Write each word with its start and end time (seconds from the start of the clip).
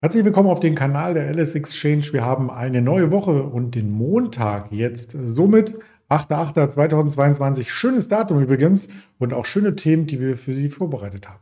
Herzlich 0.00 0.24
willkommen 0.24 0.48
auf 0.48 0.60
den 0.60 0.76
Kanal 0.76 1.14
der 1.14 1.28
LS 1.28 1.56
Exchange. 1.56 2.12
Wir 2.12 2.24
haben 2.24 2.52
eine 2.52 2.80
neue 2.80 3.10
Woche 3.10 3.42
und 3.42 3.74
den 3.74 3.90
Montag 3.90 4.70
jetzt. 4.70 5.16
Somit 5.24 5.74
8.8.2022. 6.08 7.68
Schönes 7.68 8.06
Datum 8.06 8.40
übrigens 8.40 8.90
und 9.18 9.34
auch 9.34 9.44
schöne 9.44 9.74
Themen, 9.74 10.06
die 10.06 10.20
wir 10.20 10.36
für 10.36 10.54
Sie 10.54 10.68
vorbereitet 10.68 11.28
haben. 11.28 11.40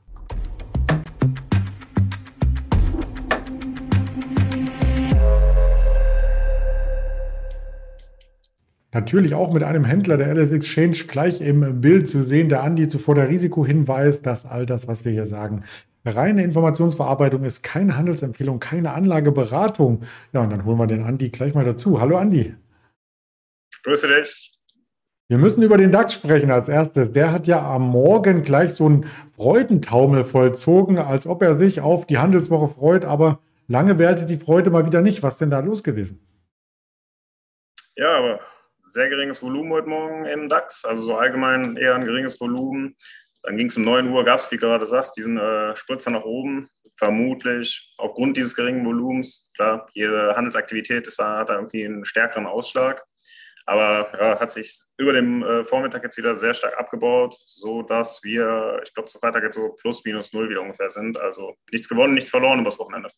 Natürlich 8.95 9.35
auch 9.35 9.53
mit 9.53 9.65
einem 9.65 9.85
Händler 9.85 10.17
der 10.17 10.35
LS 10.35 10.53
Exchange 10.53 10.97
gleich 11.09 11.43
im 11.43 11.83
Bild 11.83 12.09
zu 12.09 12.23
sehen. 12.23 12.49
Der 12.49 12.63
Andi 12.63 12.89
zuvor 12.89 13.17
der 13.17 13.29
Risikohinweis, 13.29 14.23
dass 14.23 14.47
all 14.47 14.65
das, 14.65 14.89
was 14.89 15.05
wir 15.05 15.13
hier 15.13 15.27
sagen, 15.27 15.65
reine 16.07 16.45
Informationsverarbeitung 16.45 17.45
ist, 17.45 17.63
keine 17.63 17.97
Handelsempfehlung, 17.97 18.61
keine 18.61 18.93
Anlageberatung. 18.93 20.03
Ja, 20.33 20.43
und 20.43 20.51
dann 20.51 20.65
holen 20.65 20.79
wir 20.79 20.87
den 20.87 21.05
Andi 21.05 21.31
gleich 21.31 21.55
mal 21.55 21.65
dazu. 21.65 22.01
Hallo 22.01 22.17
Andi. 22.19 22.55
Grüße 23.83 24.09
dich. 24.09 24.53
Wir 25.29 25.39
müssen 25.39 25.63
über 25.63 25.77
den 25.77 25.91
DAX 25.91 26.15
sprechen 26.15 26.53
als 26.53 26.69
erstes. 26.69 27.13
Der 27.13 27.33
hat 27.33 27.49
ja 27.49 27.61
am 27.61 27.89
Morgen 27.89 28.43
gleich 28.43 28.75
so 28.75 28.87
einen 28.87 29.07
Freudentaumel 29.35 30.25
vollzogen, 30.25 30.99
als 30.99 31.27
ob 31.27 31.43
er 31.43 31.59
sich 31.59 31.81
auf 31.81 32.07
die 32.07 32.19
Handelswoche 32.19 32.73
freut, 32.73 33.05
aber 33.05 33.41
lange 33.67 33.99
währte 33.99 34.25
die 34.25 34.37
Freude 34.37 34.71
mal 34.71 34.87
wieder 34.87 35.01
nicht. 35.01 35.25
Was 35.25 35.35
ist 35.35 35.41
denn 35.41 35.51
da 35.51 35.59
los 35.59 35.83
gewesen? 35.83 36.21
Ja, 37.97 38.19
aber 38.19 38.41
sehr 38.85 39.09
geringes 39.09 39.43
Volumen 39.43 39.73
heute 39.73 39.89
Morgen 39.89 40.27
im 40.27 40.49
DAX, 40.49 40.85
also 40.85 41.03
so 41.03 41.17
allgemein 41.17 41.77
eher 41.77 41.97
ein 41.97 42.05
geringes 42.05 42.41
Volumen. 42.41 42.95
Dann 43.47 43.57
ging 43.57 43.69
es 43.69 43.77
um 43.77 43.85
9 43.85 44.09
Uhr, 44.09 44.25
gab 44.25 44.41
es, 44.41 44.51
wie 44.51 44.57
du 44.57 44.67
gerade 44.67 44.87
sagst, 44.87 45.17
diesen 45.17 45.39
äh, 45.39 45.77
Spritzer 45.77 46.11
nach 46.11 46.25
oben. 46.25 46.69
Vermutlich 46.99 47.95
aufgrund 47.97 48.37
dieses 48.37 48.57
geringen 48.57 48.85
Volumens. 48.85 49.53
Klar, 49.55 49.89
jede 49.95 50.35
Handelsaktivität 50.35 51.07
ist 51.07 51.21
da, 51.21 51.39
hat 51.39 51.51
da 51.51 51.55
irgendwie 51.55 51.85
einen 51.85 52.05
stärkeren 52.05 52.47
Ausschlag. 52.47 53.05
Aber 53.65 54.09
ja, 54.19 54.41
hat 54.41 54.51
sich 54.51 54.73
über 54.97 55.13
dem 55.13 55.45
äh, 55.45 55.63
Vormittag 55.63 56.03
jetzt 56.03 56.17
wieder 56.17 56.35
sehr 56.35 56.55
stark 56.55 56.77
abgebaut, 56.79 57.37
sodass 57.45 58.23
wir, 58.25 58.81
ich 58.85 58.93
glaube, 58.95 59.09
zu 59.09 59.19
Freitag 59.19 59.45
jetzt 59.45 59.55
so 59.55 59.73
plus 59.81 60.05
minus 60.05 60.33
null 60.33 60.49
wieder 60.49 60.63
ungefähr 60.63 60.89
sind. 60.89 61.19
Also 61.19 61.55
nichts 61.71 61.89
gewonnen, 61.89 62.15
nichts 62.15 62.31
verloren 62.31 62.61
übers 62.61 62.79
Wochenende. 62.79 63.11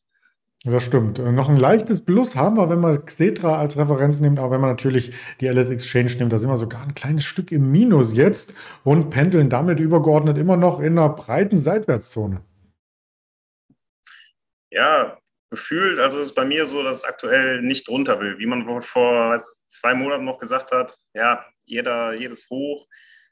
Das 0.65 0.85
stimmt. 0.85 1.19
Äh, 1.19 1.31
noch 1.31 1.49
ein 1.49 1.57
leichtes 1.57 2.05
Plus 2.05 2.35
haben 2.35 2.57
wir, 2.57 2.69
wenn 2.69 2.81
man 2.81 3.05
Xetra 3.05 3.59
als 3.59 3.77
Referenz 3.79 4.21
nimmt, 4.21 4.39
aber 4.39 4.53
wenn 4.53 4.61
man 4.61 4.71
natürlich 4.71 5.13
die 5.41 5.47
LS 5.47 5.71
Exchange 5.71 6.17
nimmt, 6.19 6.33
da 6.33 6.39
sind 6.39 6.51
wir 6.51 6.57
sogar 6.57 6.83
ein 6.83 6.95
kleines 6.95 7.25
Stück 7.25 7.53
im 7.53 7.71
Minus 7.71 8.15
jetzt 8.15 8.55
und 8.83 9.11
pendeln 9.11 9.49
damit 9.49 9.79
übergeordnet 9.79 10.37
immer 10.37 10.57
noch 10.57 10.81
in 10.81 10.99
einer 10.99 11.11
breiten 11.11 11.59
Seitwärtszone. 11.59 12.43
Ja, 14.71 15.17
gefühlt, 15.49 15.99
also 16.01 16.19
ist 16.19 16.35
bei 16.35 16.45
mir 16.45 16.67
so, 16.67 16.83
dass 16.83 16.99
es 16.99 17.05
aktuell 17.05 17.63
nicht 17.63 17.89
runter 17.89 18.21
will. 18.21 18.39
Wie 18.39 18.47
man 18.47 18.83
vor 18.83 19.31
weiß, 19.31 19.65
zwei 19.69 19.95
Monaten 19.95 20.25
noch 20.25 20.39
gesagt 20.39 20.73
hat, 20.73 20.99
ja, 21.15 21.45
jeder, 21.65 22.15
jedes 22.15 22.51
Hoch 22.51 22.87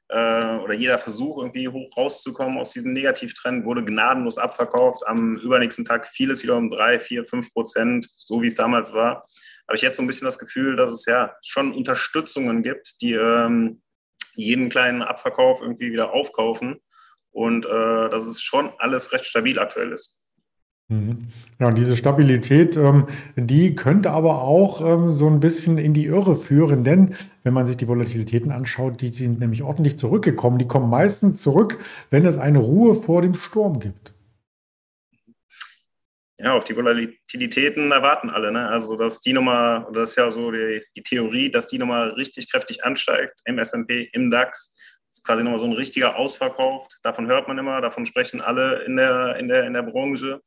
äh, 0.09 0.57
oder 0.59 0.75
jeder 0.75 0.99
Versuch, 0.99 1.39
irgendwie 1.39 1.69
hoch 1.69 1.97
rauszukommen 1.97 2.59
aus 2.59 2.73
diesem 2.73 2.93
Negativtrend, 2.93 3.65
wurde 3.65 3.85
gnadenlos 3.85 4.39
abverkauft. 4.39 5.07
Am 5.07 5.37
übernächsten 5.37 5.85
Tag 5.85 6.07
fiel 6.07 6.31
es 6.31 6.43
wieder 6.43 6.57
um 6.57 6.71
drei, 6.71 6.99
vier, 6.99 7.25
fünf 7.25 7.53
Prozent, 7.53 8.09
so 8.19 8.43
wie 8.43 8.47
es 8.47 8.55
damals 8.55 8.93
war. 8.93 9.27
Habe 9.67 9.75
ich 9.75 9.83
jetzt 9.83 9.97
so 9.97 10.03
ein 10.03 10.07
bisschen 10.07 10.27
das 10.27 10.39
Gefühl, 10.39 10.77
dass 10.77 10.93
es 10.93 11.07
ja 11.07 11.35
schon 11.43 11.75
Unterstützungen 11.75 12.63
gibt, 12.63 13.01
die 13.01 13.15
ähm, 13.15 13.83
jeden 14.35 14.69
kleinen 14.69 15.03
Abverkauf 15.03 15.61
irgendwie 15.61 15.93
wieder 15.93 16.13
aufkaufen 16.13 16.81
und 17.33 17.67
äh, 17.67 18.09
dass 18.09 18.27
es 18.27 18.41
schon 18.41 18.73
alles 18.79 19.13
recht 19.13 19.27
stabil 19.27 19.59
aktuell 19.59 19.93
ist. 19.93 20.23
Mhm. 20.89 21.33
Ja, 21.59 21.69
und 21.69 21.79
diese 21.79 21.97
Stabilität, 21.97 22.77
ähm, 22.77 23.09
die 23.35 23.75
könnte 23.75 24.11
aber 24.11 24.43
auch 24.43 24.81
ähm, 24.81 25.11
so 25.11 25.27
ein 25.27 25.41
bisschen 25.41 25.79
in 25.79 25.95
die 25.95 26.07
Irre 26.07 26.37
führen, 26.37 26.85
denn 26.85 27.17
wenn 27.43 27.55
man 27.55 27.67
sich 27.67 27.77
die 27.77 27.89
Volatilitäten 27.89 28.53
anschaut, 28.53 29.01
die 29.01 29.09
sind 29.09 29.41
nämlich 29.41 29.63
ordentlich 29.63 29.99
zurückgekommen. 29.99 30.59
Die 30.59 30.69
kommen 30.69 30.89
meistens 30.89 31.43
zurück, 31.43 31.79
wenn 32.11 32.25
es 32.25 32.39
eine 32.39 32.59
Ruhe 32.59 32.95
vor 32.95 33.23
dem 33.23 33.35
Sturm 33.35 33.81
gibt. 33.81 34.15
Ja, 36.39 36.53
auf 36.53 36.65
die 36.65 36.77
Volatilitäten 36.77 37.91
erwarten 37.91 38.29
alle. 38.29 38.53
Ne? 38.53 38.69
Also, 38.69 38.97
dass 38.97 39.21
die 39.21 39.33
nochmal, 39.33 39.87
das 39.93 40.11
ist 40.11 40.17
ja 40.17 40.31
so 40.31 40.53
die, 40.53 40.83
die 40.95 41.03
Theorie, 41.03 41.51
dass 41.51 41.67
die 41.67 41.79
nochmal 41.79 42.11
richtig 42.11 42.51
kräftig 42.53 42.85
ansteigt 42.85 43.41
im 43.47 43.59
SP, 43.59 44.11
im 44.13 44.31
DAX. 44.31 44.77
Das 45.09 45.21
ist 45.21 45.25
quasi 45.25 45.43
nochmal 45.43 45.59
so 45.59 45.65
ein 45.67 45.73
richtiger 45.73 46.17
Ausverkauf. 46.17 46.87
Davon 47.03 47.27
hört 47.27 47.49
man 47.49 47.57
immer, 47.57 47.81
davon 47.81 48.05
sprechen 48.05 48.43
alle 48.43 48.85
in 48.85 48.97
der, 48.97 49.37
in 49.37 49.49
der, 49.49 49.65
in 49.65 49.73
der 49.73 49.83
Branche 49.83 50.43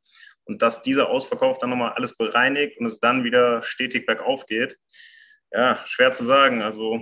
und 0.50 0.62
dass 0.62 0.82
dieser 0.82 1.08
Ausverkauf 1.08 1.58
dann 1.58 1.70
nochmal 1.70 1.92
alles 1.92 2.16
bereinigt 2.16 2.78
und 2.78 2.86
es 2.86 2.98
dann 2.98 3.22
wieder 3.22 3.62
stetig 3.62 4.04
bergauf 4.04 4.46
geht. 4.46 4.76
Ja, 5.52 5.80
schwer 5.86 6.10
zu 6.10 6.24
sagen. 6.24 6.62
Also 6.62 7.00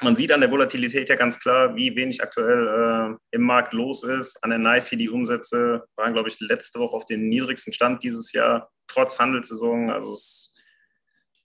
man 0.00 0.16
sieht 0.16 0.32
an 0.32 0.40
der 0.40 0.50
Volatilität 0.50 1.08
ja 1.08 1.14
ganz 1.14 1.38
klar, 1.38 1.76
wie 1.76 1.94
wenig 1.94 2.24
aktuell 2.24 2.66
äh, 2.66 3.36
im 3.36 3.42
Markt 3.42 3.72
los 3.72 4.02
ist. 4.02 4.42
An 4.42 4.50
der 4.50 4.58
NICE 4.58 4.96
die 4.96 5.08
Umsätze 5.08 5.84
waren, 5.94 6.12
glaube 6.12 6.28
ich, 6.28 6.40
letzte 6.40 6.80
Woche 6.80 6.96
auf 6.96 7.06
dem 7.06 7.28
niedrigsten 7.28 7.72
Stand 7.72 8.02
dieses 8.02 8.32
Jahr, 8.32 8.72
trotz 8.88 9.16
Handelssaison. 9.16 9.90
Also 9.90 10.12
es 10.12 10.56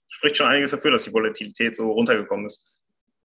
spricht 0.08 0.38
schon 0.38 0.48
einiges 0.48 0.72
dafür, 0.72 0.90
dass 0.90 1.04
die 1.04 1.14
Volatilität 1.14 1.76
so 1.76 1.92
runtergekommen 1.92 2.46
ist. 2.46 2.77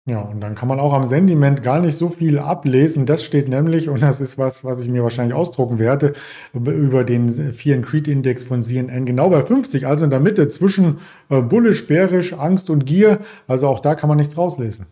Ja, 0.05 0.19
und 0.21 0.41
dann 0.41 0.55
kann 0.55 0.67
man 0.67 0.79
auch 0.79 0.93
am 0.93 1.05
Sentiment 1.05 1.61
gar 1.61 1.79
nicht 1.79 1.95
so 1.95 2.09
viel 2.09 2.39
ablesen. 2.39 3.05
Das 3.05 3.23
steht 3.23 3.47
nämlich, 3.47 3.87
und 3.87 4.01
das 4.01 4.19
ist 4.19 4.39
was, 4.39 4.65
was 4.65 4.81
ich 4.81 4.87
mir 4.87 5.03
wahrscheinlich 5.03 5.35
ausdrucken 5.35 5.77
werde, 5.77 6.13
über 6.53 7.03
den 7.03 7.53
Fear 7.53 7.77
and 7.77 7.85
Creed 7.85 8.07
Index 8.07 8.43
von 8.43 8.63
CNN, 8.63 9.05
genau 9.05 9.29
bei 9.29 9.45
50, 9.45 9.85
also 9.85 10.05
in 10.05 10.09
der 10.09 10.19
Mitte 10.19 10.49
zwischen 10.49 10.99
äh, 11.29 11.41
bullish, 11.41 11.85
bärisch, 11.85 12.33
Angst 12.33 12.71
und 12.71 12.85
Gier. 12.85 13.19
Also 13.47 13.67
auch 13.67 13.79
da 13.79 13.93
kann 13.93 14.07
man 14.07 14.17
nichts 14.17 14.35
rauslesen. 14.35 14.87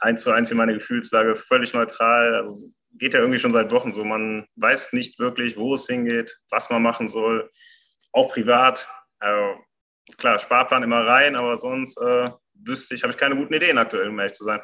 Eins 0.00 0.22
zu 0.22 0.30
eins 0.30 0.50
in 0.50 0.56
meine 0.56 0.72
Gefühlslage, 0.72 1.36
völlig 1.36 1.74
neutral. 1.74 2.36
Also 2.36 2.56
geht 2.94 3.12
ja 3.12 3.20
irgendwie 3.20 3.38
schon 3.38 3.52
seit 3.52 3.70
Wochen 3.70 3.92
so. 3.92 4.02
Man 4.02 4.46
weiß 4.56 4.94
nicht 4.94 5.18
wirklich, 5.18 5.58
wo 5.58 5.74
es 5.74 5.86
hingeht, 5.86 6.40
was 6.48 6.70
man 6.70 6.82
machen 6.82 7.06
soll. 7.06 7.50
Auch 8.12 8.30
privat. 8.32 8.88
Also, 9.18 9.60
klar, 10.16 10.38
Sparplan 10.38 10.82
immer 10.82 11.06
rein, 11.06 11.36
aber 11.36 11.58
sonst 11.58 12.00
äh, 12.00 12.30
wüsste 12.64 12.94
ich, 12.94 13.02
habe 13.02 13.12
ich 13.12 13.18
keine 13.18 13.36
guten 13.36 13.54
Ideen 13.54 13.78
aktuell, 13.78 14.08
um 14.08 14.18
ehrlich 14.18 14.34
zu 14.34 14.44
sein. 14.44 14.60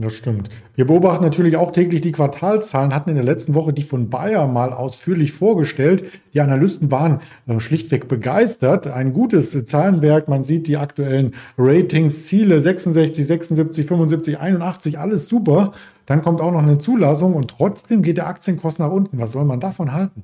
Das 0.00 0.16
stimmt. 0.16 0.48
Wir 0.76 0.86
beobachten 0.86 1.24
natürlich 1.24 1.56
auch 1.56 1.72
täglich 1.72 2.00
die 2.02 2.12
Quartalzahlen, 2.12 2.94
hatten 2.94 3.10
in 3.10 3.16
der 3.16 3.24
letzten 3.24 3.56
Woche 3.56 3.72
die 3.72 3.82
von 3.82 4.08
Bayer 4.08 4.46
mal 4.46 4.72
ausführlich 4.72 5.32
vorgestellt. 5.32 6.04
Die 6.34 6.40
Analysten 6.40 6.92
waren 6.92 7.20
äh, 7.48 7.58
schlichtweg 7.58 8.06
begeistert. 8.06 8.86
Ein 8.86 9.12
gutes 9.12 9.64
Zahlenwerk. 9.64 10.28
Man 10.28 10.44
sieht 10.44 10.68
die 10.68 10.76
aktuellen 10.76 11.34
Ratings, 11.58 12.26
Ziele 12.26 12.60
66, 12.60 13.26
76, 13.26 13.88
75, 13.88 14.38
81, 14.38 15.00
alles 15.00 15.26
super. 15.26 15.72
Dann 16.06 16.22
kommt 16.22 16.40
auch 16.40 16.52
noch 16.52 16.62
eine 16.62 16.78
Zulassung 16.78 17.34
und 17.34 17.50
trotzdem 17.50 18.02
geht 18.02 18.18
der 18.18 18.28
Aktienkurs 18.28 18.78
nach 18.78 18.92
unten. 18.92 19.18
Was 19.18 19.32
soll 19.32 19.44
man 19.44 19.58
davon 19.58 19.92
halten? 19.92 20.22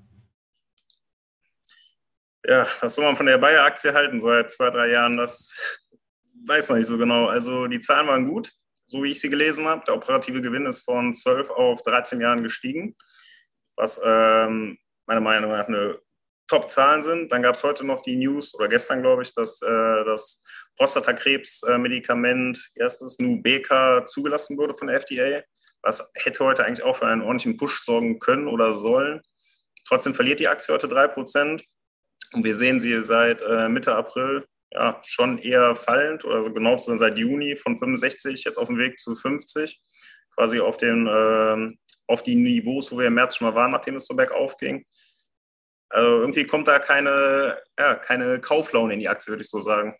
Ja, 2.47 2.65
was 2.81 2.95
soll 2.95 3.07
man 3.07 3.17
von 3.17 3.27
der 3.27 3.39
Bayer-Aktie 3.39 3.93
halten 3.93 4.21
seit 4.21 4.53
zwei, 4.53 4.71
drei 4.71 4.91
Jahren? 4.91 5.17
Das 5.17 5.57
weiß 6.47 6.69
man 6.69 6.79
nicht 6.79 6.87
so 6.87 6.99
genau. 6.99 7.27
Also 7.27 7.67
die 7.67 7.81
Zahlen 7.81 8.09
waren 8.09 8.29
gut, 8.29 8.53
so 8.87 9.03
wie 9.03 9.13
ich 9.13 9.21
sie 9.21 9.31
gelesen 9.31 9.67
habe. 9.67 9.85
Der 9.87 9.95
operative 9.95 10.41
Gewinn 10.41 10.67
ist 10.67 10.83
von 10.83 11.15
12 11.15 11.51
auf 11.51 11.83
13 11.83 12.21
Jahren 12.21 12.43
gestiegen, 12.43 12.97
was 13.77 14.01
ähm, 14.05 14.79
meiner 15.07 15.21
Meinung 15.21 15.51
nach 15.51 15.69
eine 15.69 15.99
Top-Zahlen 16.49 17.03
sind. 17.03 17.33
Dann 17.33 17.43
gab 17.43 17.55
es 17.55 17.65
heute 17.65 17.87
noch 17.87 18.03
die 18.03 18.17
News, 18.17 18.55
oder 18.55 18.69
gestern 18.69 19.03
glaube 19.03 19.23
ich, 19.23 19.33
dass 19.33 19.63
äh, 19.63 20.05
das 20.05 20.45
Prostatakrebs-Medikament, 20.77 22.71
erstes 22.75 23.19
Nubeca, 23.19 24.05
zugelassen 24.07 24.59
wurde 24.59 24.75
von 24.75 24.89
der 24.89 24.97
FDA. 24.97 25.43
Was 25.83 26.11
hätte 26.15 26.45
heute 26.45 26.65
eigentlich 26.65 26.85
auch 26.85 26.97
für 26.97 27.07
einen 27.07 27.23
ordentlichen 27.23 27.57
Push 27.57 27.85
sorgen 27.85 28.19
können 28.19 28.49
oder 28.49 28.73
sollen. 28.73 29.21
Trotzdem 29.87 30.15
verliert 30.15 30.41
die 30.41 30.49
Aktie 30.49 30.75
heute 30.75 30.87
3%. 30.87 31.63
Und 32.33 32.45
wir 32.45 32.55
sehen 32.55 32.81
sie 32.81 33.05
seit 33.05 33.43
äh, 33.43 33.69
Mitte 33.69 33.95
April 33.95 34.47
ja, 34.75 35.01
schon 35.05 35.39
eher 35.39 35.75
fallend 35.77 36.25
oder 36.25 36.43
so 36.43 36.53
genau 36.53 36.77
zu 36.77 36.97
seit 36.97 37.19
Juni 37.19 37.57
von 37.57 37.77
65 37.77 38.45
jetzt 38.45 38.59
auf 38.59 38.69
dem 38.69 38.79
Weg 38.79 38.99
zu 38.99 39.15
50, 39.15 39.81
quasi 40.35 40.61
auf, 40.61 40.77
den, 40.77 41.07
äh, 41.07 41.77
auf 42.09 42.23
die 42.23 42.35
Niveaus, 42.35 42.91
wo 42.91 42.99
wir 42.99 43.07
im 43.07 43.15
März 43.15 43.37
schon 43.37 43.49
mal 43.49 43.55
waren, 43.55 43.71
nachdem 43.71 43.97
es 43.97 44.07
so 44.07 44.17
bergauf 44.17 44.57
ging. 44.57 44.85
Also 45.89 46.21
irgendwie 46.21 46.45
kommt 46.45 46.67
da 46.67 46.81
keine, 46.81 47.63
ja, 47.79 47.95
keine 47.95 48.41
Kauflaune 48.41 48.95
in 48.95 48.99
die 48.99 49.09
Aktie, 49.09 49.31
würde 49.31 49.43
ich 49.43 49.51
so 49.51 49.61
sagen. 49.61 49.97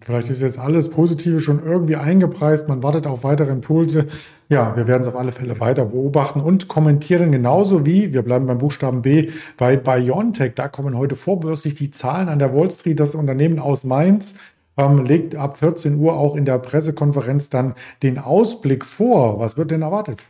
Vielleicht 0.00 0.30
ist 0.30 0.40
jetzt 0.40 0.58
alles 0.58 0.88
Positive 0.88 1.40
schon 1.40 1.64
irgendwie 1.64 1.96
eingepreist. 1.96 2.68
Man 2.68 2.84
wartet 2.84 3.08
auf 3.08 3.24
weitere 3.24 3.50
Impulse. 3.50 4.06
Ja, 4.48 4.76
wir 4.76 4.86
werden 4.86 5.02
es 5.02 5.08
auf 5.08 5.16
alle 5.16 5.32
Fälle 5.32 5.58
weiter 5.58 5.84
beobachten 5.84 6.40
und 6.40 6.68
kommentieren 6.68 7.32
genauso 7.32 7.84
wie, 7.84 8.12
wir 8.12 8.22
bleiben 8.22 8.46
beim 8.46 8.58
Buchstaben 8.58 9.02
B, 9.02 9.30
bei 9.56 9.76
BioNTech. 9.76 10.54
Da 10.54 10.68
kommen 10.68 10.96
heute 10.96 11.16
vorbörslich 11.16 11.74
die 11.74 11.90
Zahlen 11.90 12.28
an 12.28 12.38
der 12.38 12.54
Wall 12.54 12.70
Street. 12.70 13.00
Das 13.00 13.16
Unternehmen 13.16 13.58
aus 13.58 13.82
Mainz 13.82 14.38
ähm, 14.76 15.04
legt 15.04 15.34
ab 15.34 15.58
14 15.58 15.98
Uhr 15.98 16.16
auch 16.16 16.36
in 16.36 16.44
der 16.44 16.60
Pressekonferenz 16.60 17.50
dann 17.50 17.74
den 18.04 18.18
Ausblick 18.18 18.84
vor. 18.84 19.40
Was 19.40 19.56
wird 19.56 19.72
denn 19.72 19.82
erwartet? 19.82 20.28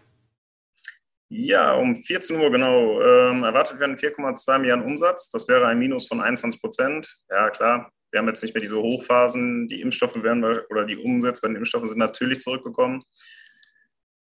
Ja, 1.28 1.74
um 1.74 1.94
14 1.94 2.40
Uhr 2.40 2.50
genau. 2.50 3.02
Ähm, 3.02 3.44
erwartet 3.44 3.78
werden 3.78 3.96
4,2 3.96 4.58
Milliarden 4.58 4.86
Umsatz. 4.86 5.28
Das 5.28 5.46
wäre 5.48 5.66
ein 5.66 5.78
Minus 5.78 6.08
von 6.08 6.22
21 6.22 6.62
Prozent. 6.62 7.18
Ja, 7.28 7.50
klar. 7.50 7.90
Wir 8.10 8.20
haben 8.20 8.28
jetzt 8.28 8.42
nicht 8.42 8.54
mehr 8.54 8.62
diese 8.62 8.78
Hochphasen. 8.78 9.68
Die 9.68 9.80
Impfstoffe 9.80 10.22
werden 10.22 10.44
oder 10.44 10.84
die 10.84 10.96
Umsätze 10.96 11.42
bei 11.42 11.48
den 11.48 11.56
Impfstoffen 11.56 11.88
sind 11.88 11.98
natürlich 11.98 12.40
zurückgekommen. 12.40 13.02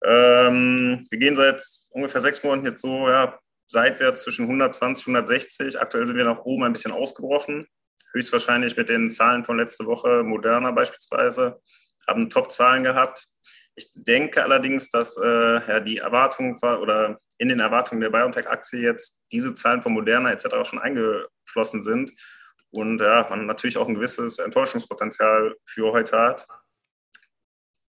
Ähm, 0.04 1.06
wir 1.10 1.18
gehen 1.18 1.36
seit 1.36 1.62
ungefähr 1.90 2.20
sechs 2.20 2.42
Monaten 2.42 2.66
jetzt 2.66 2.82
so 2.82 3.08
ja, 3.08 3.38
seitwärts 3.66 4.22
zwischen 4.22 4.44
120 4.44 5.06
und 5.06 5.16
160. 5.16 5.80
Aktuell 5.80 6.06
sind 6.06 6.16
wir 6.16 6.24
nach 6.24 6.44
oben 6.44 6.64
ein 6.64 6.72
bisschen 6.72 6.92
ausgebrochen. 6.92 7.66
Höchstwahrscheinlich 8.12 8.76
mit 8.76 8.88
den 8.88 9.10
Zahlen 9.10 9.44
von 9.44 9.58
letzte 9.58 9.86
Woche, 9.86 10.22
Moderna 10.22 10.70
beispielsweise, 10.70 11.60
haben 12.06 12.30
Top-Zahlen 12.30 12.84
gehabt. 12.84 13.28
Ich 13.76 13.90
denke 13.94 14.44
allerdings, 14.44 14.90
dass 14.90 15.16
äh, 15.16 15.60
ja, 15.66 15.80
die 15.80 15.98
Erwartungen 15.98 16.58
oder 16.62 17.18
in 17.38 17.48
den 17.48 17.60
Erwartungen 17.60 18.00
der 18.00 18.10
BioNTech-Aktie 18.10 18.80
jetzt 18.80 19.24
diese 19.32 19.54
Zahlen 19.54 19.82
von 19.82 19.92
Moderna 19.92 20.30
etc. 20.30 20.68
schon 20.68 20.78
eingeflossen 20.78 21.82
sind 21.82 22.12
und 22.74 23.00
ja, 23.00 23.26
man 23.30 23.46
natürlich 23.46 23.76
auch 23.76 23.88
ein 23.88 23.94
gewisses 23.94 24.38
Enttäuschungspotenzial 24.38 25.56
für 25.64 25.92
heute 25.92 26.18
hat. 26.18 26.46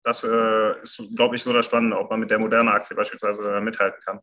Das 0.02 0.22
äh, 0.22 0.80
ist, 0.82 1.02
glaube 1.16 1.36
ich, 1.36 1.42
so 1.42 1.52
das 1.52 1.66
Spannende, 1.66 1.98
ob 1.98 2.10
man 2.10 2.20
mit 2.20 2.30
der 2.30 2.38
Moderna-Aktie 2.38 2.94
beispielsweise 2.94 3.60
mithalten 3.60 4.00
kann. 4.04 4.20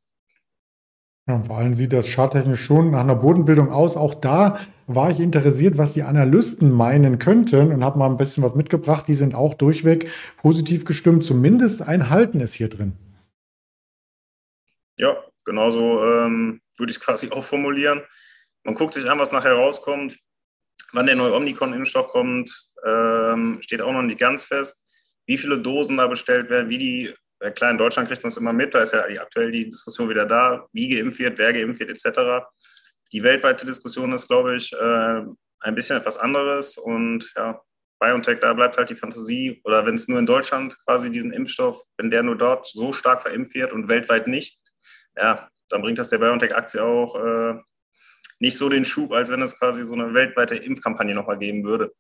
Ja, 1.27 1.41
vor 1.43 1.57
allem 1.57 1.73
sieht 1.73 1.93
das 1.93 2.07
charttechnisch 2.07 2.63
schon 2.63 2.91
nach 2.91 3.01
einer 3.01 3.15
Bodenbildung 3.15 3.71
aus. 3.71 3.95
Auch 3.95 4.15
da 4.15 4.59
war 4.87 5.11
ich 5.11 5.19
interessiert, 5.19 5.77
was 5.77 5.93
die 5.93 6.03
Analysten 6.03 6.71
meinen 6.71 7.19
könnten 7.19 7.71
und 7.71 7.83
habe 7.83 7.97
mal 7.97 8.09
ein 8.09 8.17
bisschen 8.17 8.43
was 8.43 8.55
mitgebracht. 8.55 9.07
Die 9.07 9.13
sind 9.13 9.33
auch 9.33 9.53
durchweg 9.53 10.09
positiv 10.37 10.85
gestimmt. 10.85 11.23
Zumindest 11.23 11.81
ein 11.81 12.09
Halten 12.09 12.39
ist 12.39 12.53
hier 12.53 12.69
drin. 12.69 12.93
Ja, 14.99 15.17
genauso 15.45 16.03
ähm, 16.03 16.61
würde 16.77 16.91
ich 16.91 16.99
quasi 16.99 17.29
auch 17.31 17.43
formulieren. 17.43 18.01
Man 18.63 18.75
guckt 18.75 18.93
sich 18.93 19.09
an, 19.09 19.19
was 19.19 19.31
nachher 19.31 19.53
rauskommt. 19.53 20.19
Wann 20.93 21.05
der 21.05 21.15
neue 21.15 21.33
Omnicon-Impfstoff 21.33 22.07
kommt, 22.07 22.51
ähm, 22.85 23.59
steht 23.61 23.81
auch 23.81 23.91
noch 23.91 24.01
nicht 24.01 24.19
ganz 24.19 24.45
fest. 24.45 24.85
Wie 25.25 25.37
viele 25.37 25.59
Dosen 25.59 25.97
da 25.97 26.07
bestellt 26.07 26.49
werden, 26.49 26.69
wie 26.69 26.77
die 26.77 27.13
Klar, 27.55 27.71
in 27.71 27.77
Deutschland 27.79 28.07
kriegt 28.07 28.21
man 28.21 28.27
es 28.27 28.37
immer 28.37 28.53
mit, 28.53 28.75
da 28.75 28.81
ist 28.81 28.93
ja 28.93 29.01
aktuell 29.19 29.51
die 29.51 29.65
Diskussion 29.65 30.07
wieder 30.07 30.27
da, 30.27 30.67
wie 30.73 30.87
geimpft 30.87 31.17
wird, 31.17 31.39
wer 31.39 31.51
geimpft 31.51 31.79
wird, 31.79 31.89
etc. 31.89 32.45
Die 33.11 33.23
weltweite 33.23 33.65
Diskussion 33.65 34.13
ist, 34.13 34.27
glaube 34.27 34.57
ich, 34.57 34.71
äh, 34.73 35.21
ein 35.61 35.75
bisschen 35.75 35.97
etwas 35.97 36.17
anderes 36.17 36.77
und 36.77 37.33
ja, 37.35 37.59
BioNTech, 37.99 38.39
da 38.39 38.53
bleibt 38.53 38.77
halt 38.77 38.89
die 38.89 38.95
Fantasie, 38.95 39.59
oder 39.63 39.85
wenn 39.85 39.95
es 39.95 40.07
nur 40.07 40.19
in 40.19 40.25
Deutschland 40.25 40.77
quasi 40.85 41.09
diesen 41.09 41.33
Impfstoff, 41.33 41.81
wenn 41.97 42.11
der 42.11 42.21
nur 42.21 42.37
dort 42.37 42.67
so 42.67 42.93
stark 42.93 43.23
verimpft 43.23 43.55
wird 43.55 43.73
und 43.73 43.87
weltweit 43.87 44.27
nicht, 44.27 44.59
ja, 45.15 45.49
dann 45.69 45.81
bringt 45.81 45.99
das 45.99 46.09
der 46.09 46.19
BioNTech-Aktie 46.19 46.83
auch 46.83 47.15
äh, 47.15 47.59
nicht 48.41 48.57
so 48.57 48.69
den 48.69 48.83
Schub, 48.83 49.11
als 49.11 49.29
wenn 49.29 49.41
es 49.41 49.57
quasi 49.57 49.85
so 49.85 49.93
eine 49.93 50.13
weltweite 50.15 50.55
Impfkampagne 50.55 51.13
nochmal 51.13 51.37
geben 51.37 51.63
würde. 51.63 51.93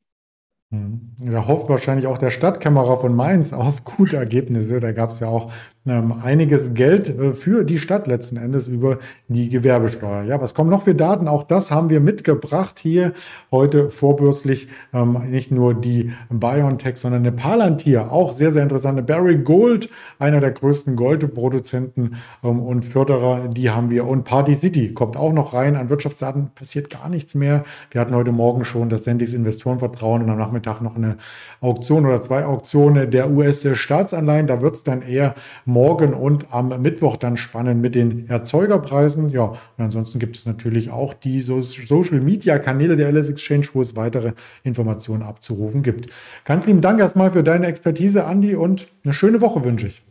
Mhm. 0.71 1.11
Da 1.19 1.47
hofft 1.47 1.67
wahrscheinlich 1.69 2.07
auch 2.07 2.17
der 2.17 2.29
Stadtkämmerer 2.29 3.01
von 3.01 3.13
Mainz 3.13 3.51
auf 3.51 3.83
gute 3.83 4.15
Ergebnisse. 4.15 4.79
Da 4.79 4.93
gab 4.93 5.09
es 5.09 5.19
ja 5.19 5.27
auch 5.27 5.51
ähm, 5.85 6.13
einiges 6.13 6.73
Geld 6.73 7.09
äh, 7.09 7.33
für 7.33 7.65
die 7.65 7.77
Stadt 7.77 8.07
letzten 8.07 8.37
Endes 8.37 8.67
über 8.67 8.99
die 9.27 9.49
Gewerbesteuer. 9.49 10.23
Ja, 10.23 10.39
was 10.41 10.53
kommen 10.53 10.69
noch 10.69 10.83
für 10.83 10.95
Daten? 10.95 11.27
Auch 11.27 11.43
das 11.43 11.71
haben 11.71 11.89
wir 11.89 11.99
mitgebracht 11.99 12.79
hier 12.79 13.11
heute 13.51 13.89
vorbürstlich. 13.89 14.69
Ähm, 14.93 15.17
nicht 15.29 15.51
nur 15.51 15.73
die 15.73 16.13
BioNTech, 16.29 16.97
sondern 16.97 17.21
eine 17.21 17.31
Palantir, 17.31 18.11
auch 18.11 18.31
sehr, 18.31 18.51
sehr 18.53 18.63
interessante. 18.63 19.03
Barry 19.03 19.39
Gold, 19.39 19.89
einer 20.19 20.39
der 20.39 20.51
größten 20.51 20.95
Goldproduzenten 20.95 22.15
ähm, 22.43 22.61
und 22.61 22.85
Förderer, 22.85 23.49
die 23.49 23.71
haben 23.71 23.89
wir. 23.89 24.07
Und 24.07 24.23
Party 24.23 24.55
City 24.55 24.93
kommt 24.93 25.17
auch 25.17 25.33
noch 25.33 25.53
rein. 25.53 25.75
An 25.75 25.89
Wirtschaftsdaten 25.89 26.51
passiert 26.55 26.89
gar 26.89 27.09
nichts 27.09 27.35
mehr. 27.35 27.65
Wir 27.89 27.99
hatten 27.99 28.15
heute 28.15 28.31
Morgen 28.31 28.63
schon 28.63 28.89
das 28.89 29.03
Sendis 29.03 29.33
Investorenvertrauen 29.33 30.23
und 30.23 30.29
am 30.29 30.37
Nachmittag 30.37 30.60
noch 30.81 30.95
eine 30.95 31.17
Auktion 31.59 32.05
oder 32.05 32.21
zwei 32.21 32.45
Auktionen 32.45 33.09
der 33.09 33.31
US-Staatsanleihen. 33.31 34.47
Da 34.47 34.61
wird 34.61 34.75
es 34.75 34.83
dann 34.83 35.01
eher 35.01 35.35
morgen 35.65 36.13
und 36.13 36.47
am 36.51 36.81
Mittwoch 36.81 37.17
dann 37.17 37.37
spannend 37.37 37.81
mit 37.81 37.95
den 37.95 38.29
Erzeugerpreisen. 38.29 39.29
Ja, 39.29 39.43
und 39.43 39.57
ansonsten 39.77 40.19
gibt 40.19 40.37
es 40.37 40.45
natürlich 40.45 40.89
auch 40.91 41.13
die 41.13 41.41
Social 41.41 42.21
Media 42.21 42.59
Kanäle 42.59 42.95
der 42.95 43.11
LS 43.11 43.29
Exchange, 43.29 43.67
wo 43.73 43.81
es 43.81 43.95
weitere 43.95 44.33
Informationen 44.63 45.23
abzurufen 45.23 45.83
gibt. 45.83 46.09
Ganz 46.45 46.67
lieben 46.67 46.81
Dank 46.81 46.99
erstmal 46.99 47.31
für 47.31 47.43
deine 47.43 47.67
Expertise, 47.67 48.25
Andi, 48.25 48.55
und 48.55 48.87
eine 49.03 49.13
schöne 49.13 49.41
Woche 49.41 49.63
wünsche 49.63 49.87
ich. 49.87 50.03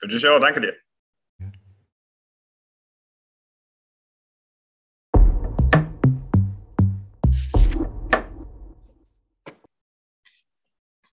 Wünsche 0.00 0.16
ich 0.16 0.28
auch. 0.28 0.40
Danke 0.40 0.60
dir. 0.60 0.74